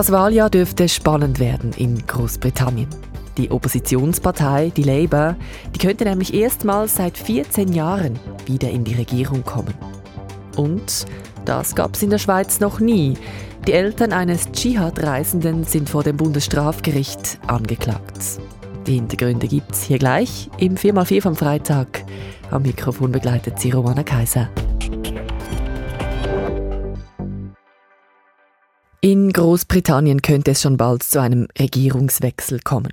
[0.00, 2.88] Das Wahljahr dürfte spannend werden in Großbritannien.
[3.36, 5.36] Die Oppositionspartei, die Labour,
[5.74, 9.74] die könnte nämlich erstmals seit 14 Jahren wieder in die Regierung kommen.
[10.56, 11.04] Und
[11.44, 13.12] das gab es in der Schweiz noch nie.
[13.66, 18.40] Die Eltern eines Dschihad-Reisenden sind vor dem Bundesstrafgericht angeklagt.
[18.86, 22.06] Die Hintergründe gibt es hier gleich im 4x4 vom Freitag.
[22.50, 24.48] Am Mikrofon begleitet sie Romana Kaiser.
[29.02, 32.92] In Großbritannien könnte es schon bald zu einem Regierungswechsel kommen.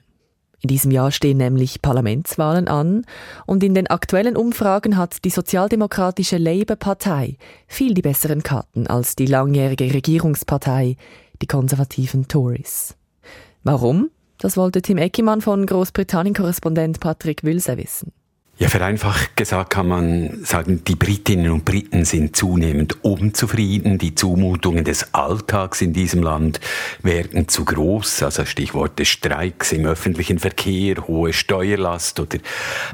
[0.61, 3.05] In diesem Jahr stehen nämlich Parlamentswahlen an
[3.45, 7.35] und in den aktuellen Umfragen hat die sozialdemokratische Labour-Partei
[7.67, 10.95] viel die besseren Karten als die langjährige Regierungspartei,
[11.41, 12.95] die konservativen Tories.
[13.65, 14.09] Warum?
[14.37, 18.13] Das wollte Tim Eckimann von Großbritannien-Korrespondent Patrick Wülser wissen.
[18.59, 23.99] Ja, vereinfacht gesagt kann man sagen, die Britinnen und Briten sind zunehmend unzufrieden.
[23.99, 26.59] Die Zumutungen des Alltags in diesem Land
[27.03, 28.23] werden zu groß.
[28.23, 32.39] Also Stichworte Streiks im öffentlichen Verkehr, hohe Steuerlast oder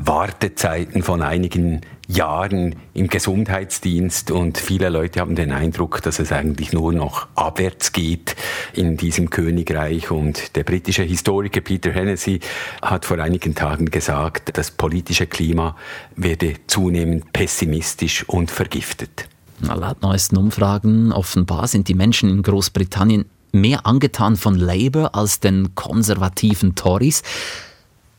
[0.01, 1.79] Wartezeiten von einigen
[2.13, 7.91] Jahren im Gesundheitsdienst und viele Leute haben den Eindruck, dass es eigentlich nur noch abwärts
[7.91, 8.35] geht
[8.73, 12.39] in diesem Königreich und der britische Historiker Peter Hennessy
[12.81, 15.75] hat vor einigen Tagen gesagt, das politische Klima
[16.15, 19.27] werde zunehmend pessimistisch und vergiftet.
[19.61, 25.75] Laut neuesten Umfragen offenbar sind die Menschen in Großbritannien mehr angetan von Labour als den
[25.75, 27.23] konservativen Tories.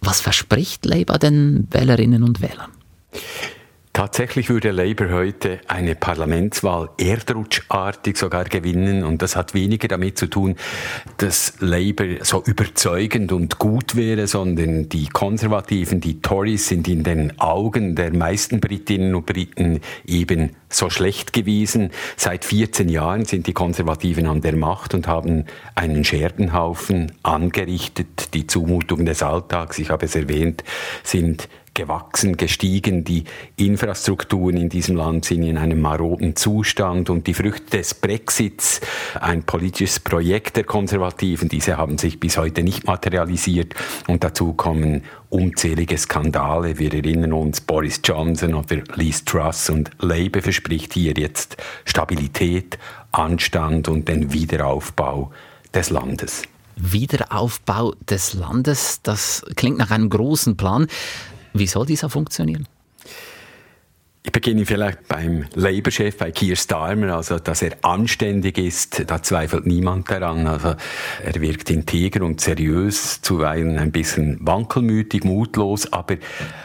[0.00, 2.70] Was verspricht Labour den Wählerinnen und Wählern?
[4.04, 10.26] Tatsächlich würde Labour heute eine Parlamentswahl erdrutschartig sogar gewinnen und das hat weniger damit zu
[10.26, 10.56] tun,
[11.16, 17.40] dass Labour so überzeugend und gut wäre, sondern die Konservativen, die Tories sind in den
[17.40, 21.90] Augen der meisten Britinnen und Briten eben so schlecht gewesen.
[22.18, 28.34] Seit 14 Jahren sind die Konservativen an der Macht und haben einen Scherbenhaufen angerichtet.
[28.34, 30.62] Die Zumutungen des Alltags, ich habe es erwähnt,
[31.04, 33.04] sind gewachsen, gestiegen.
[33.04, 33.24] Die
[33.56, 38.80] Infrastrukturen in diesem Land sind in einem maroden Zustand und die Früchte des Brexits,
[39.20, 43.74] ein politisches Projekt der Konservativen, diese haben sich bis heute nicht materialisiert
[44.06, 46.78] und dazu kommen unzählige Skandale.
[46.78, 52.78] Wir erinnern uns, Boris Johnson oder Liz Truss und Labour verspricht hier jetzt Stabilität,
[53.10, 55.32] Anstand und den Wiederaufbau
[55.74, 56.42] des Landes.
[56.76, 60.86] Wiederaufbau des Landes, das klingt nach einem großen Plan.
[61.54, 62.66] Wie soll dieser funktionieren?
[64.26, 69.66] Ich beginne vielleicht beim Labour-Chef, bei Keir Starmer, also dass er anständig ist, da zweifelt
[69.66, 70.46] niemand daran.
[70.46, 70.76] Also
[71.22, 76.16] er wirkt integer und seriös, zuweilen ein bisschen wankelmütig, mutlos, aber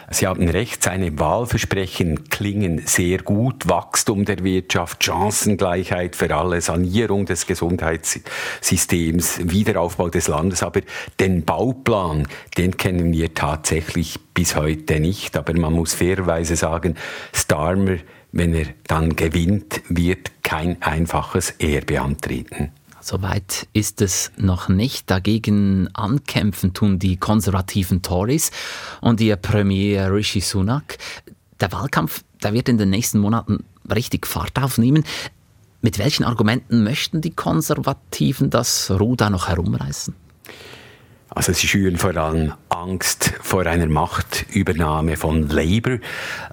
[0.10, 3.68] Sie haben recht, seine Wahlversprechen klingen sehr gut.
[3.68, 10.80] Wachstum der Wirtschaft, Chancengleichheit für alle, Sanierung des Gesundheitssystems, Wiederaufbau des Landes, aber
[11.20, 12.26] den Bauplan,
[12.58, 15.36] den kennen wir tatsächlich bis heute nicht.
[15.36, 16.96] Aber man muss fairerweise sagen,
[17.34, 17.98] Starmer,
[18.32, 22.72] wenn er dann gewinnt, wird kein einfaches Erbe antreten.
[23.02, 25.10] Soweit ist es noch nicht.
[25.12, 28.52] Dagegen ankämpfen tun die konservativen Tories
[29.02, 30.98] und ihr Premier Rishi Sunak.
[31.60, 35.04] Der Wahlkampf, der wird in den nächsten Monaten richtig Fahrt aufnehmen.
[35.82, 40.16] Mit welchen Argumenten möchten die Konservativen das Ruder noch herumreißen?
[41.30, 46.00] Also sie schüren vor allem Angst vor einer Machtübernahme von Labour.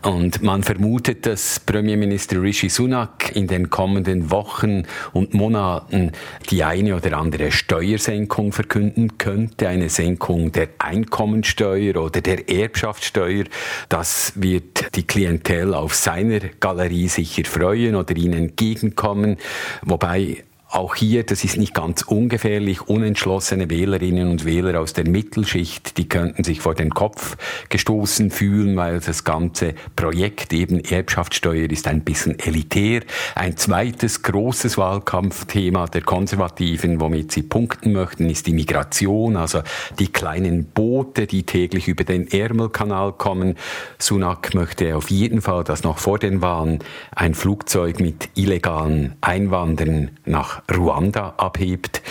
[0.02, 4.82] Und man vermutet, dass Premierminister Rishi Sunak in den kommenden Wochen
[5.12, 6.12] und Monaten
[6.50, 13.44] die eine oder andere Steuersenkung verkünden könnte, eine Senkung der Einkommensteuer oder der Erbschaftssteuer.
[13.88, 19.38] Das wird die Klientel auf seiner Galerie sicher freuen oder ihnen entgegenkommen,
[19.82, 20.44] wobei
[20.76, 26.08] auch hier, das ist nicht ganz ungefährlich, unentschlossene Wählerinnen und Wähler aus der Mittelschicht, die
[26.08, 27.36] könnten sich vor den Kopf
[27.70, 33.02] gestoßen fühlen, weil das ganze Projekt eben Erbschaftssteuer ist ein bisschen elitär.
[33.34, 39.62] Ein zweites großes Wahlkampfthema der Konservativen, womit sie punkten möchten, ist die Migration, also
[39.98, 43.56] die kleinen Boote, die täglich über den Ärmelkanal kommen.
[43.98, 46.80] Sunak möchte auf jeden Fall, dass noch vor den Wahlen
[47.14, 52.02] ein Flugzeug mit illegalen Einwandern nach Ruanda abhebt.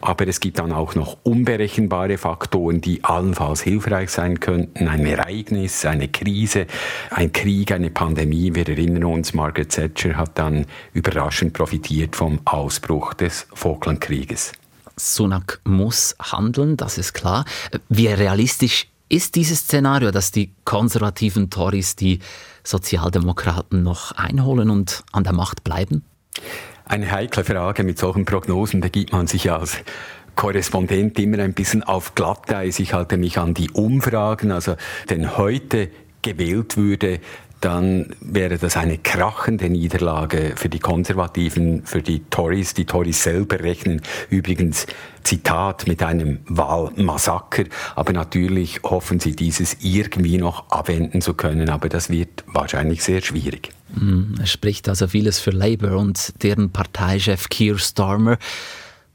[0.00, 4.88] Aber es gibt dann auch noch unberechenbare Faktoren, die allenfalls hilfreich sein könnten.
[4.88, 6.66] Ein Ereignis, eine Krise,
[7.10, 8.54] ein Krieg, eine Pandemie.
[8.54, 14.52] Wir erinnern uns, Margaret Thatcher hat dann überraschend profitiert vom Ausbruch des Falklandkrieges.
[14.96, 17.44] Sunak muss handeln, das ist klar.
[17.88, 22.20] Wie realistisch ist dieses Szenario, dass die konservativen Tories die
[22.64, 26.04] Sozialdemokraten noch einholen und an der Macht bleiben?
[26.88, 27.82] Eine heikle Frage.
[27.82, 29.78] Mit solchen Prognosen begibt man sich als
[30.36, 32.78] Korrespondent immer ein bisschen auf Glatteis.
[32.78, 34.52] Ich halte mich an die Umfragen.
[34.52, 34.76] Also,
[35.10, 35.90] denn heute
[36.22, 37.18] gewählt würde,
[37.60, 42.74] dann wäre das eine krachende Niederlage für die Konservativen, für die Tories.
[42.74, 44.86] Die Tories selber rechnen übrigens,
[45.24, 47.64] Zitat, mit einem Wahlmassaker.
[47.94, 51.70] Aber natürlich hoffen sie, dieses irgendwie noch abwenden zu können.
[51.70, 53.70] Aber das wird wahrscheinlich sehr schwierig.
[53.94, 58.38] Hm, es spricht also vieles für Labour und deren Parteichef Keir Starmer.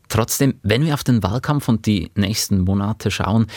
[0.09, 3.47] Trotzdem, wenn wir auf den Wahlkampf und die nächsten Monate schauen,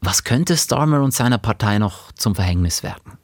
[0.00, 3.21] was könnte Starmer und seiner Partei noch zum Verhängnis werden?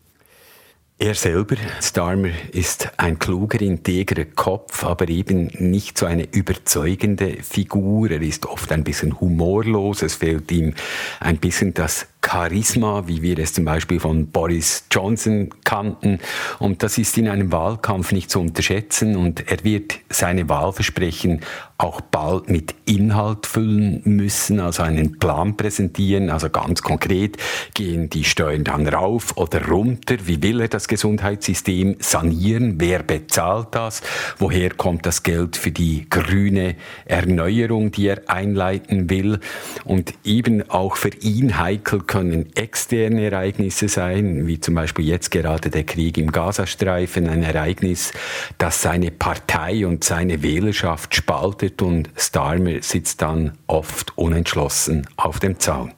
[1.00, 8.10] Er selber, Starmer, ist ein kluger, integrer Kopf, aber eben nicht so eine überzeugende Figur.
[8.10, 10.02] Er ist oft ein bisschen humorlos.
[10.02, 10.74] Es fehlt ihm
[11.20, 16.18] ein bisschen das Charisma, wie wir es zum Beispiel von Boris Johnson kannten.
[16.58, 19.16] Und das ist in einem Wahlkampf nicht zu unterschätzen.
[19.16, 21.42] Und er wird seine Wahlversprechen
[21.78, 26.28] auch bald mit Inhalt füllen müssen, also einen Plan präsentieren.
[26.28, 27.36] Also ganz konkret,
[27.72, 30.16] gehen die Steuern dann rauf oder runter?
[30.24, 32.80] Wie will er das Gesundheitssystem sanieren?
[32.80, 34.02] Wer bezahlt das?
[34.38, 39.38] Woher kommt das Geld für die grüne Erneuerung, die er einleiten will?
[39.84, 45.70] Und eben auch für ihn heikel können externe Ereignisse sein, wie zum Beispiel jetzt gerade
[45.70, 48.12] der Krieg im Gazastreifen, ein Ereignis,
[48.58, 55.58] das seine Partei und seine Wählerschaft spaltet und Starmer sitzt dann oft unentschlossen auf dem
[55.58, 55.92] Zaun.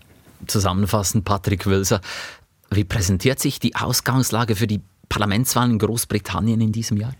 [0.47, 2.01] Zusammenfassend, Patrick Wölser,
[2.71, 7.15] wie präsentiert sich die Ausgangslage für die Parlamentswahlen in Großbritannien in diesem Jahr?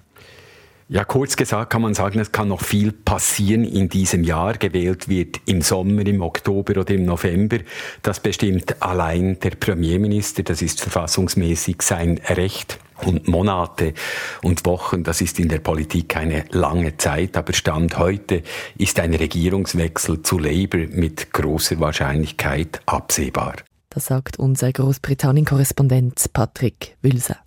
[0.93, 4.55] Ja, kurz gesagt kann man sagen, es kann noch viel passieren in diesem Jahr.
[4.55, 7.59] Gewählt wird im Sommer, im Oktober oder im November.
[8.03, 10.43] Das bestimmt allein der Premierminister.
[10.43, 12.81] Das ist verfassungsmäßig sein Recht.
[13.05, 13.95] Und Monate
[14.43, 18.43] und Wochen, das ist in der Politik eine lange Zeit, aber Stand heute
[18.77, 23.57] ist ein Regierungswechsel zu Labour mit großer Wahrscheinlichkeit absehbar.
[23.89, 27.39] Das sagt unser Großbritannien-Korrespondent Patrick Wülser.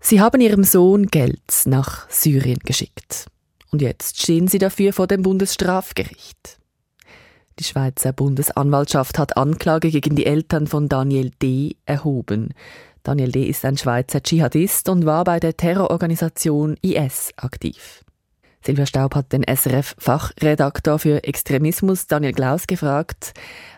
[0.00, 3.26] Sie haben ihrem Sohn Geld nach Syrien geschickt.
[3.70, 6.58] Und jetzt stehen sie dafür vor dem Bundesstrafgericht.
[7.58, 11.76] Die Schweizer Bundesanwaltschaft hat Anklage gegen die Eltern von Daniel D.
[11.84, 12.54] erhoben.
[13.02, 13.44] Daniel D.
[13.44, 18.04] ist ein Schweizer Dschihadist und war bei der Terrororganisation IS aktiv.
[18.64, 23.32] Silvia Staub hat den SRF-Fachredaktor für Extremismus Daniel Glaus gefragt,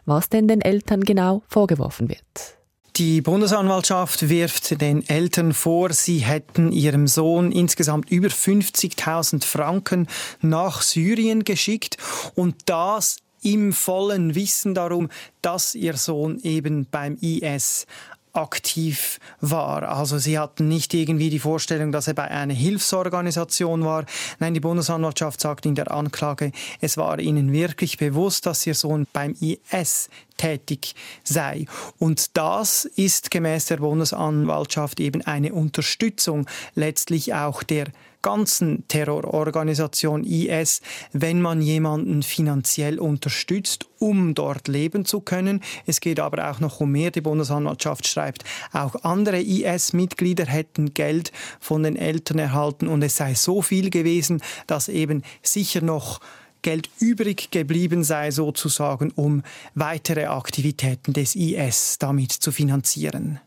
[0.06, 2.58] was denn den Eltern genau vorgeworfen wird.
[2.96, 10.08] Die Bundesanwaltschaft wirft den Eltern vor, sie hätten ihrem Sohn insgesamt über 50.000 Franken
[10.42, 11.96] nach Syrien geschickt
[12.34, 15.08] und das im vollen Wissen darum,
[15.42, 17.86] dass ihr Sohn eben beim IS
[18.32, 19.88] aktiv war.
[19.88, 24.04] Also sie hatten nicht irgendwie die Vorstellung, dass er bei einer Hilfsorganisation war.
[24.38, 29.06] Nein, die Bundesanwaltschaft sagt in der Anklage, es war ihnen wirklich bewusst, dass ihr Sohn
[29.12, 30.94] beim IS tätig
[31.24, 31.66] sei.
[31.98, 37.86] Und das ist gemäß der Bundesanwaltschaft eben eine Unterstützung letztlich auch der
[38.22, 40.80] ganzen Terrororganisation IS,
[41.12, 45.60] wenn man jemanden finanziell unterstützt, um dort leben zu können.
[45.86, 47.10] Es geht aber auch noch um mehr.
[47.10, 53.34] Die Bundesanwaltschaft schreibt, auch andere IS-Mitglieder hätten Geld von den Eltern erhalten und es sei
[53.34, 56.20] so viel gewesen, dass eben sicher noch
[56.62, 59.42] Geld übrig geblieben sei, sozusagen, um
[59.74, 63.40] weitere Aktivitäten des IS damit zu finanzieren.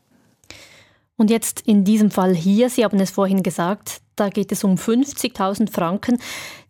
[1.17, 4.75] Und jetzt in diesem Fall hier, Sie haben es vorhin gesagt, da geht es um
[4.75, 6.17] 50.000 Franken,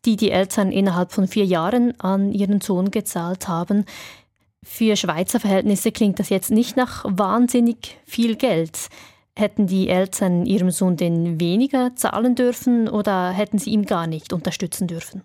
[0.05, 3.85] die die Eltern innerhalb von vier Jahren an ihren Sohn gezahlt haben.
[4.63, 8.89] Für Schweizer Verhältnisse klingt das jetzt nicht nach wahnsinnig viel Geld.
[9.37, 14.33] Hätten die Eltern ihrem Sohn denn weniger zahlen dürfen oder hätten sie ihm gar nicht
[14.33, 15.23] unterstützen dürfen?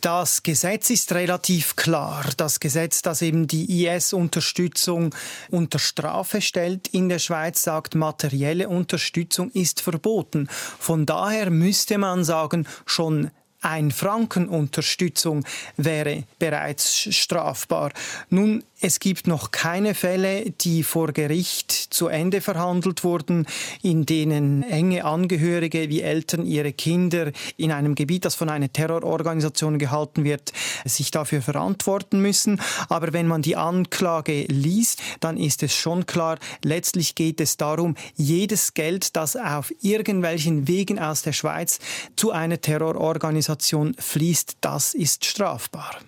[0.00, 2.24] Das Gesetz ist relativ klar.
[2.36, 5.12] Das Gesetz, das eben die IS-Unterstützung
[5.50, 10.46] unter Strafe stellt in der Schweiz, sagt, materielle Unterstützung ist verboten.
[10.78, 15.44] Von daher müsste man sagen, schon ein Franken Unterstützung
[15.76, 17.90] wäre bereits strafbar.
[18.30, 23.46] Nun es gibt noch keine Fälle, die vor Gericht zu Ende verhandelt wurden,
[23.82, 29.78] in denen enge Angehörige wie Eltern ihre Kinder in einem Gebiet, das von einer Terrororganisation
[29.78, 30.52] gehalten wird,
[30.84, 32.60] sich dafür verantworten müssen.
[32.88, 37.96] Aber wenn man die Anklage liest, dann ist es schon klar, letztlich geht es darum,
[38.14, 41.80] jedes Geld, das auf irgendwelchen Wegen aus der Schweiz
[42.14, 45.98] zu einer Terrororganisation fließt, das ist strafbar.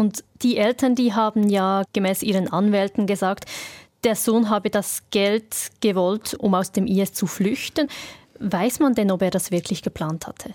[0.00, 3.44] Und die Eltern, die haben ja gemäß ihren Anwälten gesagt,
[4.02, 7.86] der Sohn habe das Geld gewollt, um aus dem IS zu flüchten.
[8.38, 10.54] Weiß man denn, ob er das wirklich geplant hatte?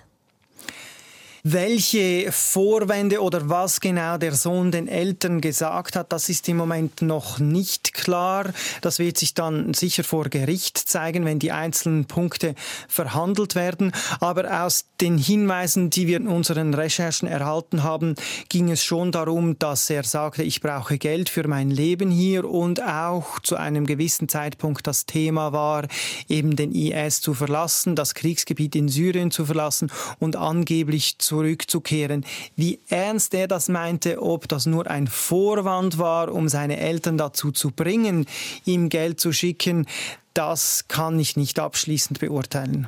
[1.47, 7.03] Welche Vorwände oder was genau der Sohn den Eltern gesagt hat, das ist im Moment
[7.03, 8.51] noch nicht klar.
[8.81, 12.55] Das wird sich dann sicher vor Gericht zeigen, wenn die einzelnen Punkte
[12.87, 13.91] verhandelt werden.
[14.21, 18.15] Aber aus den Hinweisen, die wir in unseren Recherchen erhalten haben,
[18.49, 22.81] ging es schon darum, dass er sagte, ich brauche Geld für mein Leben hier und
[22.81, 25.87] auch zu einem gewissen Zeitpunkt das Thema war,
[26.27, 32.25] eben den IS zu verlassen, das Kriegsgebiet in Syrien zu verlassen und angeblich zu zurückzukehren.
[32.55, 37.51] Wie ernst er das meinte, ob das nur ein Vorwand war, um seine Eltern dazu
[37.51, 38.25] zu bringen,
[38.63, 39.85] ihm Geld zu schicken,
[40.33, 42.87] das kann ich nicht abschließend beurteilen.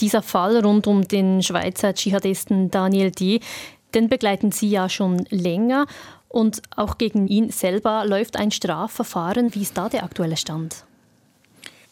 [0.00, 3.40] Dieser Fall rund um den Schweizer Dschihadisten Daniel D.,
[3.94, 5.86] den begleiten Sie ja schon länger
[6.28, 9.54] und auch gegen ihn selber läuft ein Strafverfahren.
[9.54, 10.84] Wie ist da der aktuelle Stand?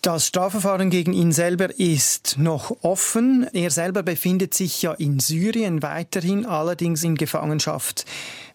[0.02, 3.47] Das Strafverfahren gegen ihn selber ist noch offen.
[3.52, 8.04] Er selber befindet sich ja in Syrien weiterhin, allerdings in Gefangenschaft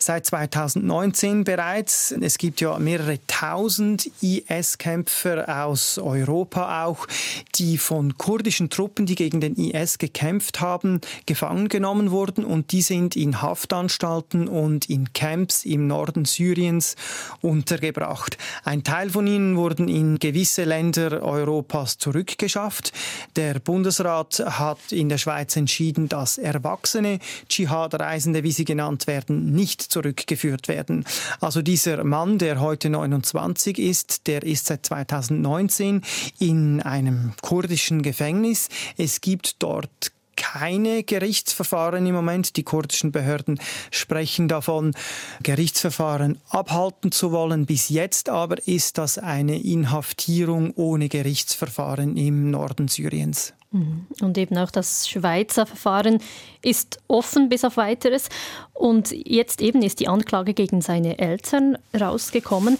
[0.07, 2.13] seit 2019 bereits.
[2.21, 7.07] Es gibt ja mehrere tausend IS-Kämpfer aus Europa auch,
[7.55, 12.81] die von kurdischen Truppen, die gegen den IS gekämpft haben, gefangen genommen wurden und die
[12.81, 16.95] sind in Haftanstalten und in Camps im Norden Syriens
[17.41, 18.37] untergebracht.
[18.63, 22.93] Ein Teil von ihnen wurden in gewisse Länder Europas zurückgeschafft.
[23.35, 29.96] Der Bundesrat hat in der Schweiz entschieden, dass erwachsene Dschihad-Reisende, wie sie genannt werden, nicht
[29.97, 31.05] zurückgeführt werden.
[31.41, 36.03] Also dieser Mann, der heute 29 ist, der ist seit 2019
[36.39, 38.69] in einem kurdischen Gefängnis.
[38.97, 42.57] Es gibt dort keine Gerichtsverfahren im Moment.
[42.57, 44.93] Die kurdischen Behörden sprechen davon,
[45.41, 47.65] Gerichtsverfahren abhalten zu wollen.
[47.65, 53.56] Bis jetzt aber ist das eine Inhaftierung ohne Gerichtsverfahren im Norden Syriens.
[53.71, 54.07] Mhm.
[54.21, 56.19] Und eben auch das Schweizer Verfahren
[56.61, 58.29] ist offen bis auf weiteres.
[58.73, 62.77] Und jetzt eben ist die Anklage gegen seine Eltern rausgekommen.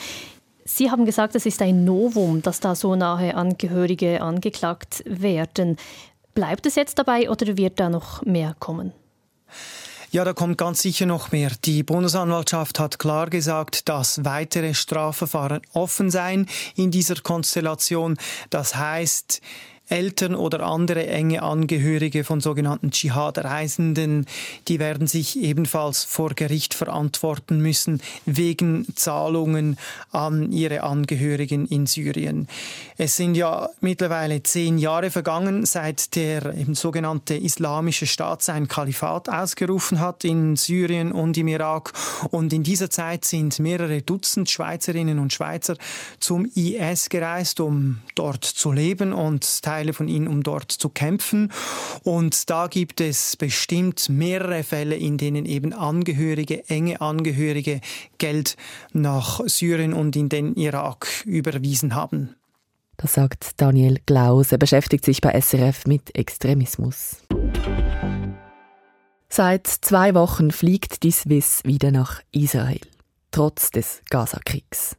[0.66, 5.78] Sie haben gesagt, es ist ein Novum, dass da so nahe Angehörige angeklagt werden.
[6.34, 8.92] Bleibt es jetzt dabei oder wird da noch mehr kommen?
[10.12, 11.52] Ja, da kommt ganz sicher noch mehr.
[11.66, 18.18] Die Bundesanwaltschaft hat klar gesagt, dass weitere Strafverfahren offen seien in dieser Konstellation.
[18.50, 19.42] Das heißt,
[19.90, 24.26] Eltern oder andere enge Angehörige von sogenannten Dschihad-Reisenden,
[24.68, 29.78] die werden sich ebenfalls vor Gericht verantworten müssen wegen Zahlungen
[30.12, 32.50] an ihre Angehörigen in Syrien.
[32.98, 39.30] Es sind ja mittlerweile zehn Jahre vergangen, seit der eben sogenannte Islamische Staat sein Kalifat
[39.30, 41.94] ausgerufen hat in Syrien und im Irak.
[42.32, 45.76] Und in dieser Zeit sind mehrere Dutzend Schweizerinnen und Schweizer
[46.20, 50.90] zum IS gereist, um dort zu leben und teilweise Teile von ihnen, um dort zu
[50.90, 51.52] kämpfen.
[52.04, 57.82] Und da gibt es bestimmt mehrere Fälle, in denen eben Angehörige, enge Angehörige
[58.18, 58.58] Geld
[58.92, 62.36] nach Syrien und in den Irak überwiesen haben.
[62.98, 64.52] Das sagt Daniel Glaus.
[64.52, 67.18] Er beschäftigt sich bei SRF mit Extremismus.
[69.30, 72.82] Seit zwei Wochen fliegt die Swiss wieder nach Israel,
[73.30, 74.96] trotz des Gazakriegs.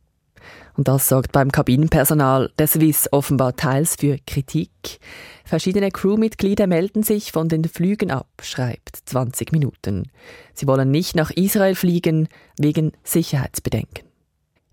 [0.77, 5.01] Und das sorgt beim Kabinenpersonal der Swiss offenbar teils für Kritik.
[5.45, 10.11] Verschiedene Crewmitglieder melden sich von den Flügen ab, schreibt 20 Minuten.
[10.55, 12.29] Sie wollen nicht nach Israel fliegen
[12.59, 14.07] wegen Sicherheitsbedenken.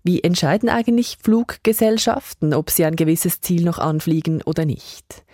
[0.04, 5.24] Wie entscheiden eigentlich Fluggesellschaften, ob sie ein gewisses Ziel noch anfliegen oder nicht?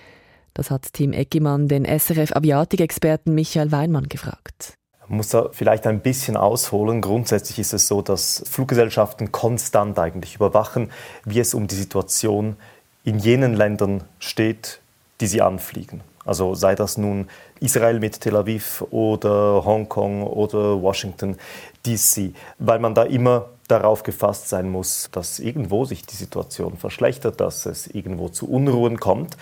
[0.55, 4.75] Das hat Tim Eckimann den SRF-Aviatik-Experten Michael Weinmann gefragt.
[5.09, 7.01] Man muss da vielleicht ein bisschen ausholen.
[7.01, 10.91] Grundsätzlich ist es so, dass Fluggesellschaften konstant eigentlich überwachen,
[11.25, 12.57] wie es um die Situation
[13.05, 14.81] in jenen Ländern steht,
[15.21, 16.03] die sie anfliegen.
[16.25, 17.29] Also sei das nun
[17.61, 21.37] Israel mit Tel Aviv oder Hongkong oder Washington
[21.85, 27.41] DC, weil man da immer darauf gefasst sein muss, dass irgendwo sich die Situation verschlechtert,
[27.41, 29.37] dass es irgendwo zu Unruhen kommt.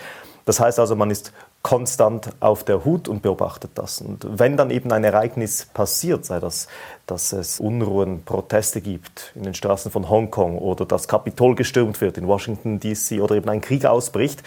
[0.45, 4.01] Das heißt also, man ist konstant auf der Hut und beobachtet das.
[4.01, 6.67] Und wenn dann eben ein Ereignis passiert, sei das,
[7.05, 12.17] dass es Unruhen, Proteste gibt in den Straßen von Hongkong oder das Kapitol gestürmt wird
[12.17, 14.41] in Washington DC oder eben ein Krieg ausbricht,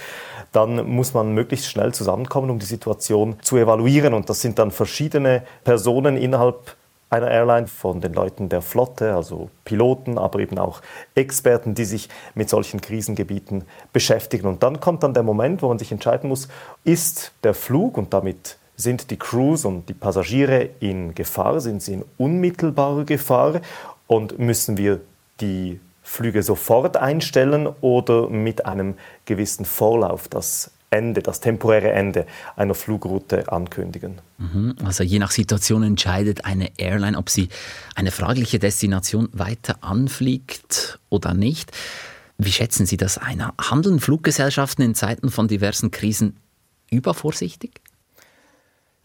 [0.51, 4.15] dann muss man möglichst schnell zusammenkommen, um die Situation zu evaluieren.
[4.15, 6.77] Und das sind dann verschiedene Personen innerhalb
[7.15, 10.81] einer Airline, von den Leuten der Flotte, also Piloten, aber eben auch
[11.15, 14.47] Experten, die sich mit solchen Krisengebieten beschäftigen.
[14.47, 16.49] Und dann kommt dann der Moment, wo man sich entscheiden muss,
[16.83, 21.95] ist der Flug und damit sind die Crews und die Passagiere in Gefahr, sind sie
[21.95, 23.61] in unmittelbarer Gefahr
[24.09, 25.01] und müssen wir
[25.41, 28.95] die Flüge sofort einstellen oder mit einem
[29.25, 34.21] gewissen Vorlauf das Ende, das temporäre Ende einer Flugroute ankündigen.
[34.39, 34.77] Mhm.
[34.85, 37.49] Also je nach Situation entscheidet eine Airline, ob sie
[37.95, 41.73] eine fragliche Destination weiter anfliegt oder nicht.
[42.39, 43.45] Wie schätzen Sie das ein?
[43.59, 46.37] Handeln Fluggesellschaften in Zeiten von diversen Krisen
[46.91, 47.81] übervorsichtig?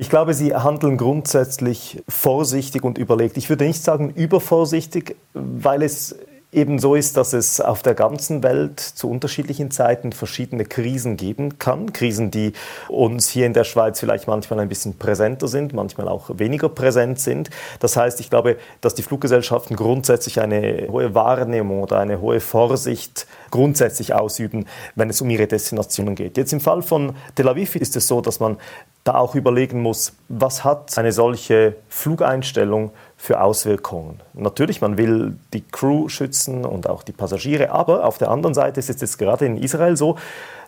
[0.01, 3.35] Ich glaube, sie handeln grundsätzlich vorsichtig und überlegt.
[3.35, 6.15] Ich würde nicht sagen übervorsichtig, weil es
[6.51, 11.59] eben so ist, dass es auf der ganzen Welt zu unterschiedlichen Zeiten verschiedene Krisen geben
[11.59, 11.93] kann.
[11.93, 12.53] Krisen, die
[12.87, 17.19] uns hier in der Schweiz vielleicht manchmal ein bisschen präsenter sind, manchmal auch weniger präsent
[17.19, 17.51] sind.
[17.79, 23.27] Das heißt, ich glaube, dass die Fluggesellschaften grundsätzlich eine hohe Wahrnehmung oder eine hohe Vorsicht
[23.51, 24.65] grundsätzlich ausüben,
[24.95, 26.37] wenn es um ihre Destinationen geht.
[26.37, 28.57] Jetzt im Fall von Tel Aviv ist es so, dass man
[29.03, 32.91] da auch überlegen muss, was hat eine solche Flugeinstellung
[33.21, 34.21] für Auswirkungen.
[34.33, 38.79] Natürlich, man will die Crew schützen und auch die Passagiere, aber auf der anderen Seite
[38.79, 40.15] ist es jetzt gerade in Israel so,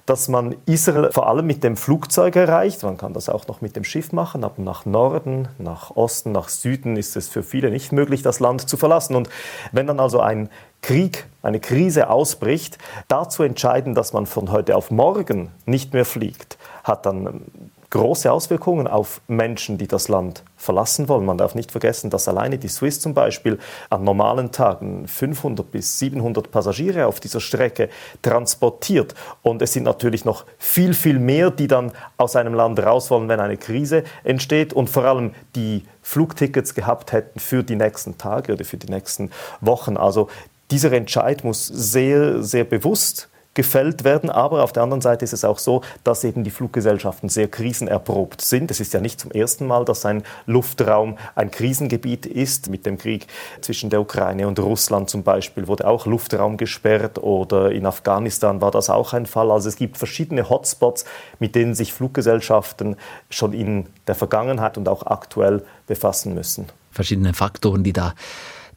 [0.05, 2.83] dass man Israel vor allem mit dem Flugzeug erreicht.
[2.83, 6.49] Man kann das auch noch mit dem Schiff machen, aber nach Norden, nach Osten, nach
[6.49, 9.15] Süden ist es für viele nicht möglich, das Land zu verlassen.
[9.15, 9.29] Und
[9.71, 10.49] wenn dann also ein
[10.81, 12.77] Krieg, eine Krise ausbricht,
[13.07, 17.45] dazu entscheiden, dass man von heute auf morgen nicht mehr fliegt, hat dann
[17.91, 21.25] große Auswirkungen auf Menschen, die das Land verlassen wollen.
[21.25, 25.99] Man darf nicht vergessen, dass alleine die Swiss zum Beispiel an normalen Tagen 500 bis
[25.99, 27.89] 700 Passagiere auf dieser Strecke
[28.21, 29.13] transportiert.
[29.41, 33.27] Und es sind natürlich noch viel, viel mehr, die dann aus einem Land raus wollen,
[33.27, 38.53] wenn eine Krise entsteht und vor allem die Flugtickets gehabt hätten für die nächsten Tage
[38.53, 39.97] oder für die nächsten Wochen.
[39.97, 40.29] Also
[40.71, 44.29] dieser Entscheid muss sehr, sehr bewusst gefällt werden.
[44.29, 48.41] Aber auf der anderen Seite ist es auch so, dass eben die Fluggesellschaften sehr krisenerprobt
[48.41, 48.71] sind.
[48.71, 52.69] Es ist ja nicht zum ersten Mal, dass ein Luftraum ein Krisengebiet ist.
[52.69, 53.27] Mit dem Krieg
[53.61, 58.71] zwischen der Ukraine und Russland zum Beispiel wurde auch Luftraum gesperrt oder in Afghanistan war
[58.71, 59.51] das auch ein Fall.
[59.51, 61.05] Also es gibt verschiedene Hotspots,
[61.39, 62.95] mit denen sich Fluggesellschaften
[63.29, 66.67] schon in der Vergangenheit und auch aktuell befassen müssen.
[66.91, 68.13] Verschiedene Faktoren, die da,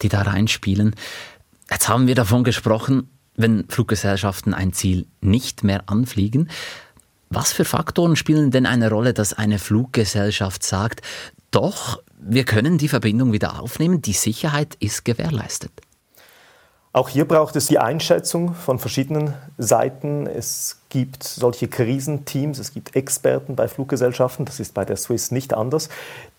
[0.02, 0.94] die da reinspielen.
[1.70, 6.48] Jetzt haben wir davon gesprochen, wenn Fluggesellschaften ein Ziel nicht mehr anfliegen.
[7.30, 11.02] Was für Faktoren spielen denn eine Rolle, dass eine Fluggesellschaft sagt,
[11.50, 15.72] doch, wir können die Verbindung wieder aufnehmen, die Sicherheit ist gewährleistet?
[16.92, 20.28] Auch hier braucht es die Einschätzung von verschiedenen Seiten.
[20.28, 25.54] Es gibt solche Krisenteams, es gibt Experten bei Fluggesellschaften, das ist bei der Swiss nicht
[25.54, 25.88] anders.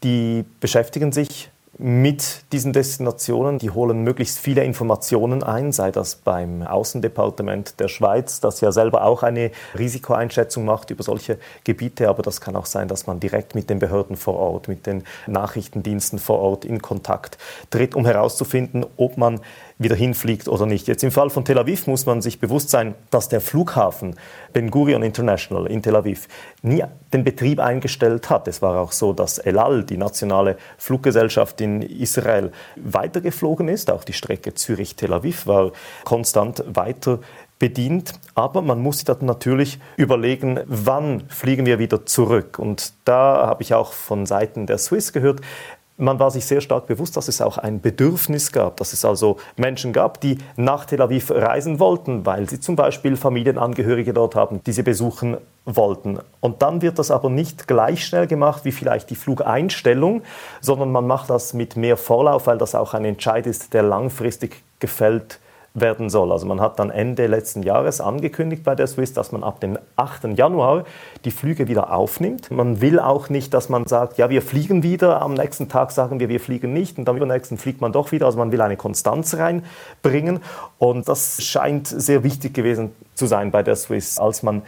[0.01, 3.60] Die beschäftigen sich mit diesen Destinationen.
[3.60, 9.04] Die holen möglichst viele Informationen ein, sei das beim Außendepartement der Schweiz, das ja selber
[9.04, 12.08] auch eine Risikoeinschätzung macht über solche Gebiete.
[12.08, 15.04] Aber das kann auch sein, dass man direkt mit den Behörden vor Ort, mit den
[15.28, 17.38] Nachrichtendiensten vor Ort in Kontakt
[17.70, 19.42] tritt, um herauszufinden, ob man
[19.78, 20.88] wieder hinfliegt oder nicht.
[20.88, 24.16] Jetzt im Fall von Tel Aviv muss man sich bewusst sein, dass der Flughafen
[24.54, 26.30] Ben Gurion International in Tel Aviv
[26.62, 28.48] nie den Betrieb eingestellt hat.
[28.48, 33.91] Es war auch so, dass El Al, die nationale Fluggesellschaft in Israel, weitergeflogen ist.
[33.91, 35.71] Auch die Strecke Zürich-Tel Aviv war
[36.04, 37.19] konstant weiter
[37.60, 38.13] bedient.
[38.34, 42.60] Aber man muss sich dann natürlich überlegen, wann fliegen wir wieder zurück.
[42.60, 45.41] Und da habe ich auch von Seiten der Swiss gehört,
[45.97, 49.38] man war sich sehr stark bewusst, dass es auch ein Bedürfnis gab, dass es also
[49.55, 54.62] Menschen gab, die nach Tel Aviv reisen wollten, weil sie zum Beispiel Familienangehörige dort haben,
[54.65, 56.19] die sie besuchen wollten.
[56.41, 60.21] Und dann wird das aber nicht gleich schnell gemacht wie vielleicht die Flugeinstellung,
[60.60, 64.63] sondern man macht das mit mehr Vorlauf, weil das auch ein Entscheid ist, der langfristig
[64.79, 65.39] gefällt
[65.76, 66.32] werden soll.
[66.32, 69.78] Also man hat dann Ende letzten Jahres angekündigt bei der Swiss, dass man ab dem
[69.98, 70.38] 8.
[70.38, 70.86] Januar
[71.26, 72.50] die Flüge wieder aufnimmt.
[72.50, 76.20] Man will auch nicht, dass man sagt, ja, wir fliegen wieder, am nächsten Tag sagen
[76.20, 78.26] wir, wir fliegen nicht und am übernächsten fliegt man doch wieder.
[78.26, 80.40] Also man will eine Konstanz reinbringen
[80.80, 84.64] und das scheint sehr wichtig gewesen zu sein bei der Swiss, als man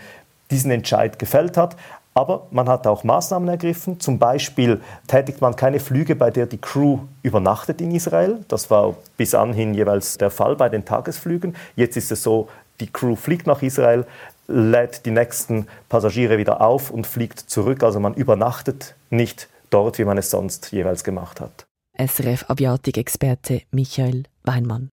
[0.51, 1.75] diesen Entscheid gefällt hat.
[2.17, 3.99] Aber man hat auch Maßnahmen ergriffen.
[3.99, 8.43] Zum Beispiel tätigt man keine Flüge, bei der die Crew übernachtet in Israel.
[8.47, 11.55] Das war bis anhin jeweils der Fall bei den Tagesflügen.
[11.75, 12.49] Jetzt ist es so,
[12.79, 14.07] die Crew fliegt nach Israel,
[14.47, 17.83] lädt die nächsten Passagiere wieder auf und fliegt zurück.
[17.83, 21.67] Also man übernachtet nicht dort, wie man es sonst jeweils gemacht hat.
[21.99, 24.89] SRF Aviatik-Experte Michael Weinmann.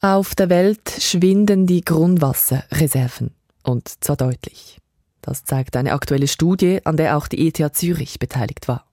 [0.00, 3.34] Auf der Welt schwinden die Grundwasserreserven.
[3.64, 4.78] Und zwar deutlich.
[5.20, 8.84] Das zeigt eine aktuelle Studie, an der auch die ETH Zürich beteiligt war.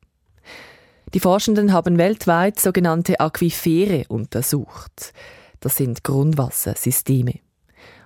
[1.14, 5.14] Die Forschenden haben weltweit sogenannte Aquifere untersucht.
[5.60, 7.40] Das sind Grundwassersysteme.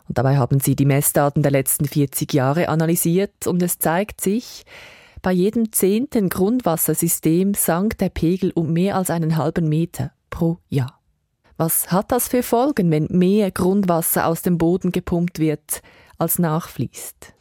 [0.08, 4.65] Und dabei haben sie die Messdaten der letzten 40 Jahre analysiert und es zeigt sich,
[5.21, 10.99] bei jedem zehnten Grundwassersystem sank der Pegel um mehr als einen halben Meter pro Jahr.
[11.58, 15.82] Was hat das für Folgen, wenn mehr Grundwasser aus dem Boden gepumpt wird,
[16.17, 17.34] als nachfließt?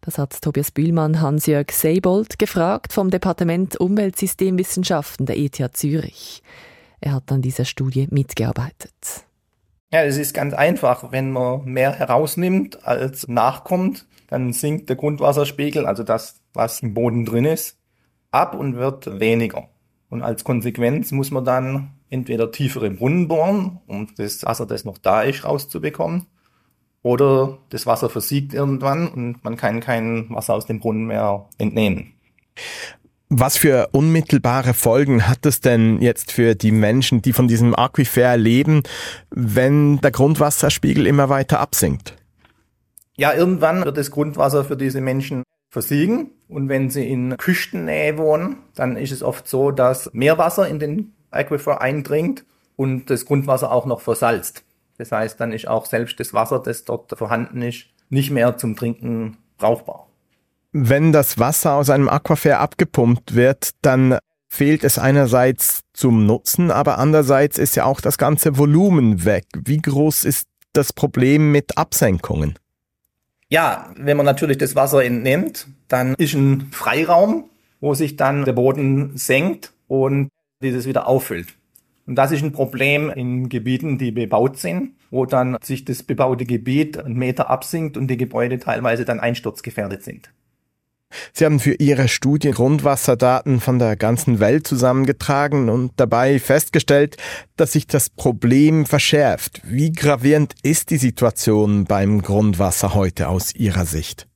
[0.00, 6.42] Das hat Tobias Bühlmann Hans-Jörg Seibold gefragt vom Departement Umweltsystemwissenschaften der ETH Zürich.
[7.00, 9.24] Er hat an dieser Studie mitgearbeitet.
[9.92, 11.12] Ja, es ist ganz einfach.
[11.12, 17.24] Wenn man mehr herausnimmt als nachkommt, dann sinkt der Grundwasserspiegel, also das, was im Boden
[17.24, 17.78] drin ist,
[18.30, 19.68] ab und wird weniger.
[20.10, 24.98] Und als Konsequenz muss man dann entweder tiefere Brunnen bohren, um das Wasser, das noch
[24.98, 26.26] da ist, rauszubekommen,
[27.08, 32.12] oder das Wasser versiegt irgendwann und man kann kein Wasser aus dem Brunnen mehr entnehmen.
[33.30, 38.36] Was für unmittelbare Folgen hat es denn jetzt für die Menschen, die von diesem Aquifer
[38.36, 38.82] leben,
[39.30, 42.14] wenn der Grundwasserspiegel immer weiter absinkt?
[43.16, 46.32] Ja, irgendwann wird das Grundwasser für diese Menschen versiegen.
[46.46, 51.12] Und wenn sie in Küstennähe wohnen, dann ist es oft so, dass Meerwasser in den
[51.30, 52.44] Aquifer eindringt
[52.76, 54.64] und das Grundwasser auch noch versalzt.
[54.98, 58.76] Das heißt, dann ist auch selbst das Wasser, das dort vorhanden ist, nicht mehr zum
[58.76, 60.08] Trinken brauchbar.
[60.72, 66.98] Wenn das Wasser aus einem Aquifer abgepumpt wird, dann fehlt es einerseits zum Nutzen, aber
[66.98, 69.46] andererseits ist ja auch das ganze Volumen weg.
[69.64, 72.58] Wie groß ist das Problem mit Absenkungen?
[73.48, 77.44] Ja, wenn man natürlich das Wasser entnimmt, dann ist ein Freiraum,
[77.80, 80.28] wo sich dann der Boden senkt und
[80.60, 81.54] dieses wieder auffüllt.
[82.08, 86.46] Und das ist ein Problem in Gebieten, die bebaut sind, wo dann sich das bebaute
[86.46, 90.30] Gebiet einen Meter absinkt und die Gebäude teilweise dann einsturzgefährdet sind.
[91.34, 97.18] Sie haben für Ihre Studie Grundwasserdaten von der ganzen Welt zusammengetragen und dabei festgestellt,
[97.56, 99.60] dass sich das Problem verschärft.
[99.64, 104.26] Wie gravierend ist die Situation beim Grundwasser heute aus Ihrer Sicht?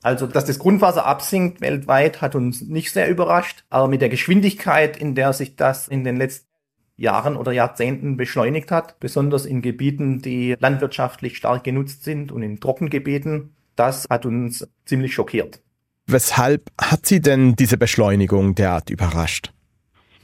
[0.00, 3.64] Also, dass das Grundwasser absinkt weltweit, hat uns nicht sehr überrascht.
[3.68, 6.53] Aber mit der Geschwindigkeit, in der sich das in den letzten
[6.96, 12.60] Jahren oder Jahrzehnten beschleunigt hat, besonders in Gebieten, die landwirtschaftlich stark genutzt sind und in
[12.60, 15.60] Trockengebieten, das hat uns ziemlich schockiert.
[16.06, 19.52] Weshalb hat Sie denn diese Beschleunigung derart überrascht?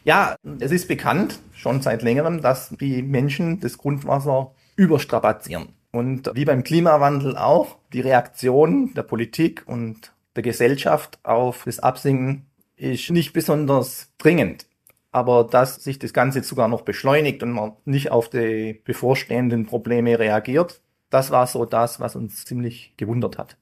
[0.04, 5.74] Ja, es ist bekannt, schon seit längerem, dass die Menschen das Grundwasser überstrapazieren.
[5.92, 12.46] Und wie beim Klimawandel auch, die Reaktion der Politik und der Gesellschaft auf das Absinken
[12.76, 14.66] ist nicht besonders dringend.
[15.12, 20.18] Aber dass sich das Ganze sogar noch beschleunigt und man nicht auf die bevorstehenden Probleme
[20.18, 23.57] reagiert, das war so das, was uns ziemlich gewundert hat.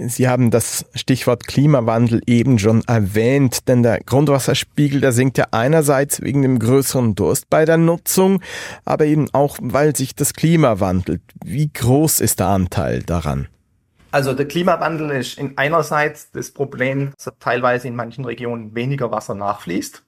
[0.00, 6.20] Sie haben das Stichwort Klimawandel eben schon erwähnt, denn der Grundwasserspiegel, der sinkt ja einerseits
[6.20, 8.40] wegen dem größeren Durst bei der Nutzung,
[8.84, 11.22] aber eben auch, weil sich das Klima wandelt.
[11.44, 13.48] Wie groß ist der Anteil daran?
[14.12, 19.34] Also der Klimawandel ist in einerseits das Problem, dass teilweise in manchen Regionen weniger Wasser
[19.34, 20.04] nachfließt.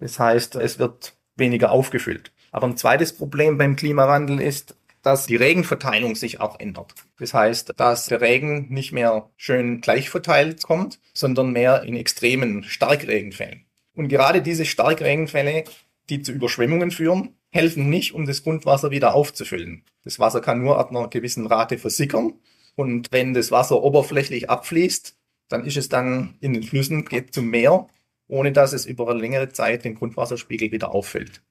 [0.00, 2.32] Das heißt, es wird weniger aufgefüllt.
[2.50, 6.94] Aber ein zweites Problem beim Klimawandel ist, dass die Regenverteilung sich auch ändert.
[7.18, 12.64] Das heißt, dass der Regen nicht mehr schön gleich verteilt kommt, sondern mehr in extremen
[12.64, 13.64] Starkregenfällen.
[13.94, 15.64] Und gerade diese Starkregenfälle,
[16.10, 19.84] die zu Überschwemmungen führen, helfen nicht, um das Grundwasser wieder aufzufüllen.
[20.04, 22.34] Das Wasser kann nur ab einer gewissen Rate versickern.
[22.76, 25.16] Und wenn das Wasser oberflächlich abfließt,
[25.48, 27.88] dann ist es dann in den Flüssen, geht zum Meer,
[28.30, 31.42] ohne dass es über eine längere Zeit den Grundwasserspiegel wieder auffüllt.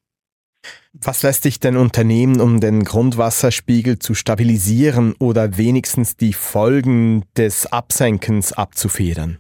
[0.94, 7.68] Was lässt sich denn unternehmen, um den Grundwasserspiegel zu stabilisieren oder wenigstens die Folgen des
[7.68, 9.40] Absenkens abzufedern?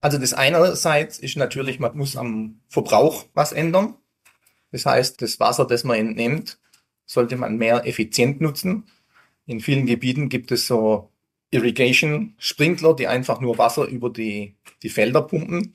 [0.00, 3.94] Also das einerseits ist natürlich, man muss am Verbrauch was ändern.
[4.72, 6.58] Das heißt, das Wasser, das man entnimmt,
[7.06, 8.84] sollte man mehr effizient nutzen.
[9.46, 11.10] In vielen Gebieten gibt es so
[11.50, 15.74] Irrigation Sprinkler, die einfach nur Wasser über die, die Felder pumpen.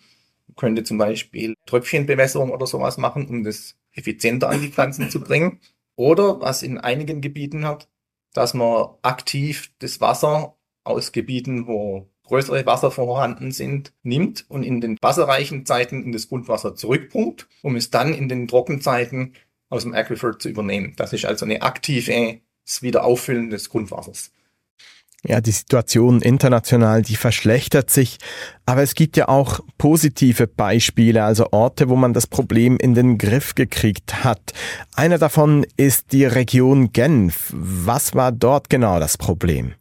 [0.55, 5.59] Könnte zum Beispiel Tröpfchenbewässerung oder sowas machen, um das effizienter an die Pflanzen zu bringen.
[5.95, 7.89] Oder was in einigen Gebieten hat,
[8.33, 14.81] dass man aktiv das Wasser aus Gebieten, wo größere Wasser vorhanden sind, nimmt und in
[14.81, 19.33] den wasserreichen Zeiten in das Grundwasser zurückpumpt, um es dann in den Trockenzeiten
[19.69, 20.93] aus dem Aquifer zu übernehmen.
[20.97, 22.39] Das ist also eine aktive
[22.81, 24.31] Wiederauffüllen des Grundwassers.
[25.27, 28.17] Ja, die Situation international, die verschlechtert sich.
[28.65, 33.17] Aber es gibt ja auch positive Beispiele, also Orte, wo man das Problem in den
[33.17, 34.53] Griff gekriegt hat.
[34.95, 37.51] Einer davon ist die Region Genf.
[37.53, 39.73] Was war dort genau das Problem?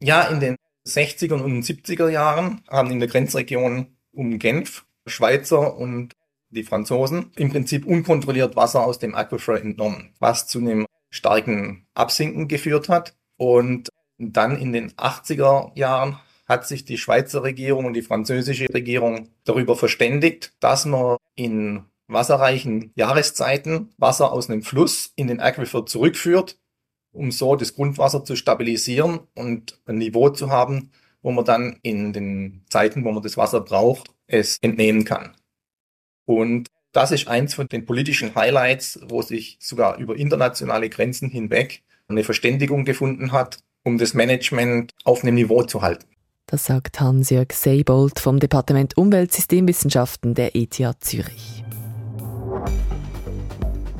[0.00, 0.56] Ja, in den
[0.86, 6.12] 60er und 70er Jahren haben in der Grenzregion um Genf Schweizer und
[6.50, 12.48] die Franzosen im Prinzip unkontrolliert Wasser aus dem Aquifer entnommen, was zu einem starken Absinken
[12.48, 13.14] geführt hat.
[13.36, 19.30] Und dann in den 80er Jahren hat sich die Schweizer Regierung und die französische Regierung
[19.44, 26.58] darüber verständigt, dass man in wasserreichen Jahreszeiten Wasser aus einem Fluss in den Aquifer zurückführt,
[27.12, 32.12] um so das Grundwasser zu stabilisieren und ein Niveau zu haben, wo man dann in
[32.12, 35.34] den Zeiten, wo man das Wasser braucht, es entnehmen kann.
[36.24, 41.82] Und das ist eins von den politischen Highlights, wo sich sogar über internationale Grenzen hinweg
[42.08, 46.06] eine Verständigung gefunden hat, um das Management auf einem Niveau zu halten.
[46.46, 51.64] Das sagt Hans-Jörg Seibold vom Departement Umweltsystemwissenschaften der ETH Zürich.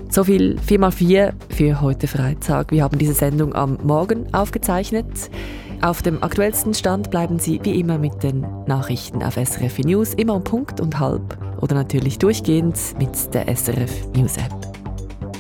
[0.08, 2.70] So viel 4x4 für heute Freitag.
[2.70, 5.06] Wir haben diese Sendung am Morgen aufgezeichnet.
[5.82, 10.36] Auf dem aktuellsten Stand bleiben Sie wie immer mit den Nachrichten auf SRF News, immer
[10.36, 14.65] um Punkt und halb oder natürlich durchgehend mit der SRF News App.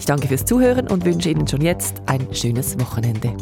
[0.06, 3.34] Ich danke fürs Zuhören und wünsche Ihnen schon jetzt ein schönes Wochenende.